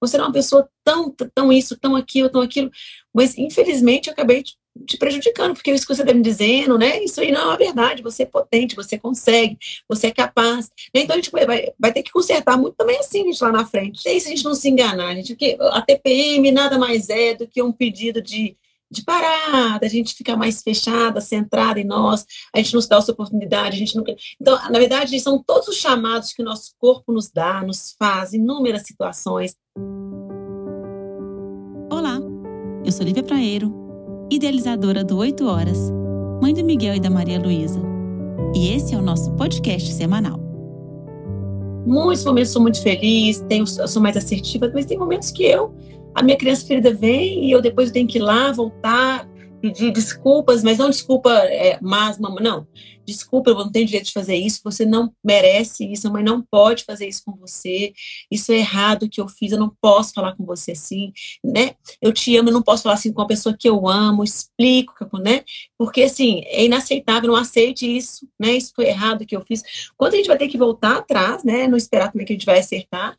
você 0.00 0.16
é 0.16 0.20
uma 0.20 0.32
pessoa 0.32 0.68
tão, 0.84 1.10
tão 1.34 1.52
isso, 1.52 1.76
tão 1.78 1.96
aquilo, 1.96 2.28
tão 2.28 2.40
aquilo. 2.40 2.70
Mas, 3.14 3.36
infelizmente, 3.36 4.08
eu 4.08 4.12
acabei 4.12 4.42
te, 4.42 4.56
te 4.86 4.96
prejudicando, 4.96 5.54
porque 5.54 5.72
isso 5.72 5.86
que 5.86 5.94
você 5.94 6.02
está 6.02 6.12
me 6.12 6.22
dizendo, 6.22 6.78
né? 6.78 7.02
Isso 7.02 7.20
aí 7.20 7.32
não 7.32 7.52
é 7.52 7.56
verdade. 7.56 8.02
Você 8.02 8.24
é 8.24 8.26
potente, 8.26 8.76
você 8.76 8.98
consegue, 8.98 9.58
você 9.88 10.08
é 10.08 10.12
capaz. 10.12 10.70
Né? 10.94 11.02
Então, 11.02 11.14
a 11.14 11.18
gente 11.18 11.30
vai, 11.30 11.46
vai 11.78 11.92
ter 11.92 12.02
que 12.02 12.12
consertar 12.12 12.56
muito 12.58 12.74
também 12.74 12.98
assim, 12.98 13.24
gente, 13.24 13.42
lá 13.42 13.52
na 13.52 13.66
frente. 13.66 14.06
É 14.08 14.12
isso 14.12 14.26
a 14.26 14.30
gente 14.30 14.44
não 14.44 14.54
se 14.54 14.68
enganar, 14.68 15.14
gente, 15.14 15.34
porque 15.34 15.56
a 15.60 15.80
TPM 15.80 16.50
nada 16.52 16.78
mais 16.78 17.08
é 17.08 17.34
do 17.34 17.46
que 17.46 17.62
um 17.62 17.72
pedido 17.72 18.20
de 18.20 18.56
de 18.90 19.02
parar, 19.02 19.78
da 19.78 19.88
gente 19.88 20.14
ficar 20.14 20.36
mais 20.36 20.62
fechada, 20.62 21.20
centrada 21.20 21.80
em 21.80 21.84
nós, 21.84 22.24
a 22.54 22.58
gente 22.58 22.74
não 22.74 22.80
se 22.80 22.88
dá 22.88 22.96
essa 22.96 23.12
oportunidade, 23.12 23.76
a 23.76 23.78
gente 23.78 23.96
nunca. 23.96 24.14
Então, 24.40 24.54
na 24.70 24.78
verdade, 24.78 25.18
são 25.20 25.42
todos 25.42 25.68
os 25.68 25.76
chamados 25.76 26.32
que 26.32 26.42
o 26.42 26.44
nosso 26.44 26.72
corpo 26.78 27.12
nos 27.12 27.30
dá, 27.30 27.62
nos 27.62 27.94
faz, 27.98 28.32
inúmeras 28.32 28.82
situações. 28.82 29.56
Eu 32.86 32.92
sou 32.92 33.04
Lívia 33.04 33.22
Praeiro, 33.24 33.74
idealizadora 34.30 35.02
do 35.02 35.16
8 35.16 35.44
Horas, 35.44 35.92
mãe 36.40 36.54
do 36.54 36.64
Miguel 36.64 36.94
e 36.94 37.00
da 37.00 37.10
Maria 37.10 37.36
Luísa. 37.36 37.80
E 38.54 38.72
esse 38.72 38.94
é 38.94 38.96
o 38.96 39.02
nosso 39.02 39.32
podcast 39.32 39.92
semanal. 39.92 40.38
Muitos 41.84 42.24
momentos 42.24 42.52
sou 42.52 42.62
muito 42.62 42.80
feliz, 42.80 43.40
tenho, 43.48 43.66
sou 43.66 44.00
mais 44.00 44.16
assertiva, 44.16 44.70
mas 44.72 44.86
tem 44.86 44.96
momentos 44.96 45.32
que 45.32 45.42
eu 45.42 45.74
a 46.14 46.22
minha 46.22 46.36
criança 46.38 46.64
ferida 46.64 46.94
vem 46.94 47.44
e 47.44 47.50
eu 47.50 47.60
depois 47.60 47.90
tenho 47.90 48.06
que 48.06 48.18
ir 48.18 48.22
lá, 48.22 48.50
voltar, 48.52 49.28
pedir 49.60 49.92
desculpas, 49.92 50.62
mas 50.62 50.78
não 50.78 50.90
desculpa 50.90 51.30
é, 51.32 51.78
mas, 51.80 52.18
mamãe, 52.18 52.42
não. 52.42 52.66
Desculpa, 53.06 53.50
eu 53.50 53.54
não 53.54 53.70
tenho 53.70 53.86
direito 53.86 54.06
de 54.06 54.12
fazer 54.12 54.34
isso, 54.34 54.60
você 54.64 54.84
não 54.84 55.12
merece 55.24 55.90
isso, 55.90 56.08
a 56.08 56.10
mãe 56.10 56.24
não 56.24 56.42
pode 56.42 56.82
fazer 56.82 57.06
isso 57.06 57.22
com 57.24 57.36
você, 57.36 57.92
isso 58.28 58.50
é 58.50 58.56
errado 58.56 59.08
que 59.08 59.20
eu 59.20 59.28
fiz, 59.28 59.52
eu 59.52 59.58
não 59.58 59.72
posso 59.80 60.12
falar 60.12 60.34
com 60.34 60.44
você 60.44 60.72
assim, 60.72 61.12
né? 61.44 61.76
Eu 62.02 62.12
te 62.12 62.36
amo, 62.36 62.48
eu 62.48 62.52
não 62.52 62.62
posso 62.62 62.82
falar 62.82 62.96
assim 62.96 63.12
com 63.12 63.22
a 63.22 63.26
pessoa 63.26 63.56
que 63.56 63.68
eu 63.68 63.86
amo, 63.86 64.24
explico, 64.24 64.92
né? 65.20 65.44
Porque, 65.78 66.02
assim, 66.02 66.42
é 66.46 66.64
inaceitável, 66.64 67.30
não 67.30 67.36
aceite 67.36 67.86
isso, 67.86 68.28
né? 68.40 68.52
Isso 68.52 68.72
foi 68.74 68.86
errado 68.86 69.24
que 69.24 69.36
eu 69.36 69.40
fiz. 69.40 69.62
Quando 69.96 70.14
a 70.14 70.16
gente 70.16 70.26
vai 70.28 70.38
ter 70.38 70.48
que 70.48 70.58
voltar 70.58 70.96
atrás, 70.96 71.44
né? 71.44 71.68
Não 71.68 71.76
esperar 71.76 72.12
é 72.16 72.24
que 72.24 72.32
a 72.32 72.36
gente 72.36 72.46
vai 72.46 72.58
acertar, 72.58 73.16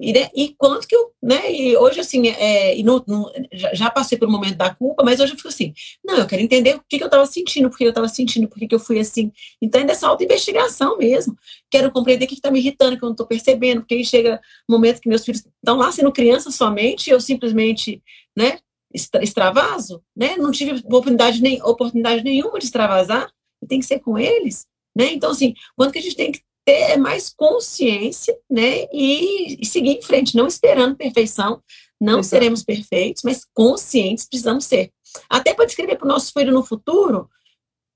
e, 0.00 0.12
né, 0.12 0.30
e 0.34 0.54
quanto 0.56 0.88
que 0.88 0.96
eu, 0.96 1.12
né, 1.22 1.52
e 1.52 1.76
hoje 1.76 2.00
assim, 2.00 2.26
é, 2.28 2.74
e 2.76 2.82
no, 2.82 3.04
no, 3.06 3.30
já 3.74 3.90
passei 3.90 4.16
por 4.16 4.26
um 4.26 4.30
momento 4.30 4.56
da 4.56 4.74
culpa, 4.74 5.02
mas 5.04 5.20
hoje 5.20 5.32
eu 5.32 5.36
fico 5.36 5.48
assim, 5.48 5.74
não, 6.02 6.16
eu 6.16 6.26
quero 6.26 6.40
entender 6.40 6.76
o 6.76 6.82
que, 6.88 6.96
que 6.96 7.02
eu 7.02 7.08
estava 7.08 7.26
sentindo, 7.26 7.68
por 7.68 7.76
que 7.76 7.84
eu 7.84 7.90
estava 7.90 8.08
sentindo, 8.08 8.48
por 8.48 8.58
que, 8.58 8.74
eu 8.74 8.80
fui 8.80 8.98
assim. 8.98 9.30
Então 9.60 9.82
é 9.82 9.84
dessa 9.84 10.08
auto-investigação 10.08 10.96
mesmo. 10.96 11.36
Quero 11.70 11.92
compreender 11.92 12.24
o 12.24 12.28
que 12.28 12.34
está 12.34 12.50
me 12.50 12.58
irritando, 12.58 12.96
que 12.96 13.04
eu 13.04 13.08
não 13.08 13.12
estou 13.12 13.26
percebendo, 13.26 13.82
porque 13.82 13.94
aí 13.94 14.04
chega 14.04 14.40
um 14.68 14.72
momento 14.72 15.00
que 15.00 15.08
meus 15.08 15.24
filhos 15.24 15.44
estão 15.44 15.76
lá 15.76 15.92
sendo 15.92 16.10
crianças 16.10 16.54
somente, 16.54 17.10
eu 17.10 17.20
simplesmente, 17.20 18.02
né, 18.36 18.58
extravaso, 18.94 20.02
né, 20.16 20.36
não 20.36 20.50
tive 20.50 20.80
oportunidade, 20.86 21.42
nem, 21.42 21.62
oportunidade 21.62 22.22
nenhuma 22.24 22.58
de 22.58 22.64
extravasar, 22.64 23.30
e 23.62 23.66
tem 23.66 23.78
que 23.78 23.86
ser 23.86 24.00
com 24.00 24.18
eles, 24.18 24.66
né, 24.94 25.12
então 25.12 25.30
assim, 25.30 25.54
quando 25.76 25.92
que 25.92 25.98
a 25.98 26.02
gente 26.02 26.16
tem 26.16 26.32
que 26.32 26.42
ter 26.64 26.96
mais 26.96 27.28
consciência, 27.28 28.36
né, 28.50 28.86
e, 28.92 29.60
e 29.60 29.66
seguir 29.66 29.98
em 29.98 30.02
frente, 30.02 30.36
não 30.36 30.46
esperando 30.46 30.96
perfeição, 30.96 31.62
não 32.00 32.20
Exato. 32.20 32.28
seremos 32.28 32.62
perfeitos, 32.62 33.22
mas 33.24 33.46
conscientes 33.52 34.28
precisamos 34.28 34.64
ser. 34.64 34.92
Até 35.28 35.54
para 35.54 35.66
descrever 35.66 35.96
para 35.96 36.04
o 36.04 36.08
nosso 36.08 36.32
filho 36.32 36.52
no 36.52 36.64
futuro, 36.64 37.28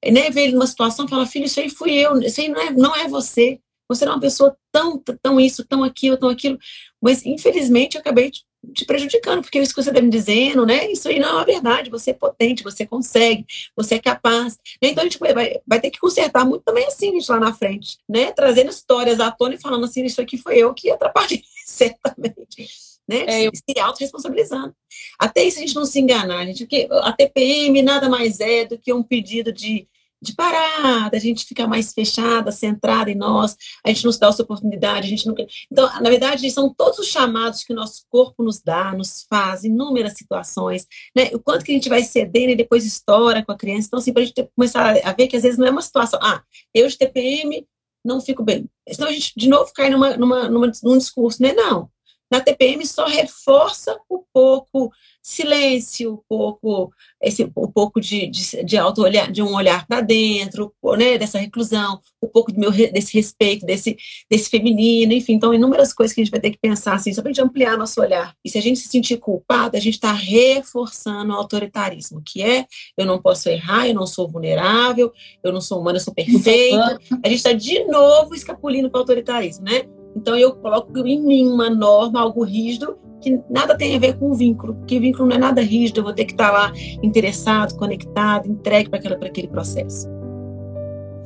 né, 0.05 0.31
ver 0.31 0.42
ele 0.42 0.53
numa 0.53 0.67
situação 0.67 1.06
e 1.06 1.09
falar, 1.09 1.27
filho, 1.27 1.47
isso 1.47 1.61
aí 1.61 1.70
fui 1.70 1.92
eu, 1.92 2.19
isso 2.20 2.41
aí 2.41 2.48
não 2.48 2.61
é, 2.61 2.70
não 2.72 2.97
é 2.97 3.09
você, 3.09 3.61
você 3.89 4.05
é 4.05 4.09
uma 4.09 4.20
pessoa 4.20 4.56
tão, 4.73 4.98
tão 5.23 5.41
isso, 5.41 5.65
tão 5.65 5.83
aquilo, 5.83 6.17
tão 6.17 6.29
aquilo, 6.29 6.59
mas 7.01 7.25
infelizmente 7.25 7.97
eu 7.97 8.01
acabei 8.01 8.31
te, 8.31 8.45
te 8.75 8.84
prejudicando, 8.84 9.43
porque 9.43 9.59
isso 9.61 9.75
que 9.75 9.83
você 9.83 9.91
está 9.91 10.01
me 10.01 10.11
dizendo, 10.11 10.67
né, 10.67 10.91
isso 10.91 11.09
aí 11.09 11.19
não 11.19 11.28
é 11.28 11.33
uma 11.33 11.45
verdade, 11.45 11.91
você 11.91 12.11
é 12.11 12.15
potente, 12.15 12.62
você 12.62 12.87
consegue, 12.87 13.45
você 13.77 13.97
é 13.97 13.98
capaz, 13.98 14.59
né? 14.83 14.91
então 14.91 15.03
a 15.03 15.05
gente 15.05 15.19
vai, 15.19 15.33
vai 15.67 15.81
ter 15.81 15.91
que 15.91 16.01
consertar 16.01 16.44
muito 16.44 16.62
também 16.62 16.87
assim, 16.87 17.12
gente, 17.12 17.31
lá 17.31 17.41
na 17.41 17.55
frente, 17.55 17.99
né, 18.09 18.33
trazendo 18.33 18.71
histórias 18.71 19.21
à 19.21 19.31
tona 19.31 19.55
e 19.55 19.61
falando 19.61 19.84
assim, 19.84 20.05
isso 20.05 20.21
aqui 20.21 20.37
foi 20.37 20.59
eu 20.59 20.75
que 20.75 20.91
atrapalhei, 20.91 21.43
certamente, 21.65 22.69
né? 23.09 23.25
É, 23.27 23.47
eu... 23.47 23.53
Se 23.55 23.78
autorresponsabilizando. 23.78 24.75
Até 25.19 25.44
isso 25.44 25.59
a 25.59 25.61
gente 25.61 25.75
não 25.75 25.87
se 25.87 26.00
enganar, 26.00 26.44
gente, 26.47 26.65
porque 26.65 26.88
a 26.91 27.12
TPM 27.12 27.81
nada 27.82 28.09
mais 28.09 28.41
é 28.41 28.65
do 28.65 28.78
que 28.78 28.93
um 28.93 29.03
pedido 29.03 29.53
de 29.53 29.87
de 30.21 30.34
parar, 30.34 31.10
da 31.10 31.19
gente 31.19 31.44
ficar 31.44 31.66
mais 31.66 31.93
fechada, 31.93 32.50
centrada 32.50 33.10
em 33.10 33.15
nós, 33.15 33.56
a 33.84 33.88
gente 33.88 34.04
não 34.04 34.12
se 34.12 34.19
dá 34.19 34.28
essa 34.28 34.43
oportunidade, 34.43 35.06
a 35.06 35.10
gente 35.10 35.27
nunca. 35.27 35.47
Então, 35.71 35.87
na 36.00 36.09
verdade, 36.09 36.50
são 36.50 36.72
todos 36.72 36.99
os 36.99 37.06
chamados 37.06 37.65
que 37.65 37.72
o 37.72 37.77
nosso 37.77 38.04
corpo 38.10 38.43
nos 38.43 38.60
dá, 38.60 38.93
nos 38.93 39.26
faz, 39.28 39.65
inúmeras 39.65 40.15
situações, 40.15 40.87
né? 41.15 41.31
O 41.32 41.38
quanto 41.38 41.65
que 41.65 41.72
a 41.72 41.75
gente 41.75 41.88
vai 41.88 42.03
cedendo 42.03 42.50
e 42.50 42.56
depois 42.56 42.84
estoura 42.84 43.44
com 43.44 43.53
a 43.53 43.56
criança. 43.56 43.87
Então, 43.88 43.99
assim, 43.99 44.12
para 44.12 44.22
a 44.22 44.26
gente 44.26 44.49
começar 44.55 44.97
a 45.05 45.12
ver 45.12 45.28
que 45.28 45.37
às 45.37 45.43
vezes 45.43 45.59
não 45.59 45.66
é 45.66 45.71
uma 45.71 45.82
situação, 45.82 46.19
ah, 46.22 46.43
eu 46.75 46.88
de 46.88 46.97
TPM 46.97 47.66
não 48.05 48.21
fico 48.21 48.43
bem. 48.43 48.71
Senão 48.88 49.09
a 49.09 49.12
gente, 49.12 49.32
de 49.37 49.49
novo, 49.49 49.72
cai 49.75 49.91
numa, 49.91 50.16
numa, 50.16 50.49
numa, 50.49 50.72
num 50.82 50.97
discurso, 50.97 51.43
né? 51.43 51.53
Não. 51.53 51.91
Na 52.31 52.41
TPM 52.41 52.84
só 52.87 53.06
reforça 53.06 53.97
o 54.09 54.25
pouco 54.32 54.92
silêncio, 55.26 56.14
um 56.14 56.19
pouco, 56.28 56.92
esse, 57.20 57.42
um 57.44 57.70
pouco 57.72 58.00
de, 58.00 58.28
de, 58.28 58.62
de 58.62 58.76
auto 58.76 59.03
olhar, 59.03 59.31
de 59.31 59.42
um 59.42 59.54
olhar 59.54 59.84
para 59.84 60.00
dentro, 60.00 60.72
né, 60.97 61.19
dessa 61.19 61.37
reclusão, 61.37 62.00
um 62.22 62.28
pouco 62.28 62.53
do 62.53 62.60
meu, 62.60 62.70
desse 62.70 63.12
respeito, 63.12 63.66
desse, 63.66 63.97
desse 64.31 64.48
feminino, 64.48 65.12
enfim, 65.12 65.32
então 65.32 65.53
inúmeras 65.53 65.92
coisas 65.92 66.14
que 66.14 66.20
a 66.20 66.25
gente 66.25 66.31
vai 66.31 66.38
ter 66.38 66.53
que 66.53 66.59
pensar 66.59 66.94
assim, 66.94 67.12
só 67.12 67.22
para 67.22 67.32
a 67.32 67.34
gente 67.34 67.44
ampliar 67.44 67.76
nosso 67.76 68.00
olhar. 68.00 68.37
E 68.44 68.48
se 68.48 68.56
a 68.56 68.62
gente 68.62 68.78
se 68.78 68.88
sentir 68.88 69.16
culpado, 69.16 69.76
a 69.76 69.81
gente 69.81 69.94
está 69.94 70.12
reforçando 70.12 71.32
o 71.32 71.37
autoritarismo, 71.37 72.22
que 72.25 72.41
é 72.41 72.64
eu 72.97 73.04
não 73.04 73.20
posso 73.20 73.48
errar, 73.48 73.88
eu 73.88 73.94
não 73.94 74.06
sou 74.06 74.28
vulnerável, 74.28 75.12
eu 75.43 75.53
não 75.53 75.60
sou 75.60 75.81
humana, 75.81 75.98
eu 75.98 76.03
sou 76.04 76.14
perfeita. 76.14 77.00
A 77.25 77.28
gente 77.28 77.38
está 77.38 77.53
de 77.53 77.84
novo 77.87 78.32
escapulindo 78.32 78.88
para 78.88 78.98
o 78.98 79.00
autoritarismo, 79.00 79.64
né? 79.64 79.82
Então 80.16 80.34
eu 80.34 80.54
coloco 80.54 80.99
em 81.06 81.21
mim 81.22 81.47
uma 81.47 81.69
norma, 81.69 82.21
algo 82.21 82.43
rígido, 82.43 82.97
que 83.21 83.38
nada 83.50 83.77
tem 83.77 83.94
a 83.94 83.99
ver 83.99 84.19
com 84.19 84.31
o 84.31 84.34
vínculo, 84.34 84.75
porque 84.75 84.99
vínculo 84.99 85.28
não 85.28 85.37
é 85.37 85.38
nada 85.38 85.60
rígido, 85.60 86.00
eu 86.00 86.04
vou 86.04 86.15
ter 86.15 86.25
que 86.25 86.32
estar 86.32 86.50
lá 86.50 86.72
interessado, 87.03 87.77
conectado, 87.77 88.49
entregue 88.49 88.88
para 88.88 88.99
aquele 89.26 89.49
processo. 89.49 90.09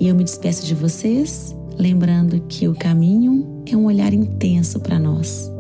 E 0.00 0.08
eu 0.08 0.14
me 0.14 0.24
despeço 0.24 0.66
de 0.66 0.74
vocês, 0.74 1.56
lembrando 1.78 2.40
que 2.48 2.66
o 2.66 2.74
caminho 2.74 3.62
é 3.70 3.76
um 3.76 3.84
olhar 3.84 4.12
intenso 4.12 4.80
para 4.80 4.98
nós. 4.98 5.52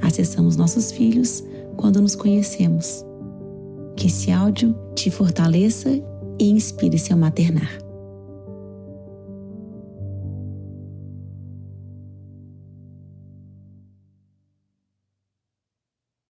Acessamos 0.00 0.56
nossos 0.56 0.90
filhos 0.90 1.44
quando 1.76 2.00
nos 2.00 2.14
conhecemos. 2.14 3.04
Que 3.96 4.06
esse 4.06 4.30
áudio 4.30 4.74
te 4.94 5.10
fortaleça 5.10 5.90
e 6.38 6.50
inspire 6.50 6.98
seu 6.98 7.16
maternar. 7.16 7.89